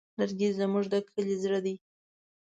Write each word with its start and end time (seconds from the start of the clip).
لرګی 0.19 0.49
زموږ 0.57 0.85
د 0.93 0.95
کلي 1.09 1.35
زړه 1.43 1.59
دی. 1.65 1.75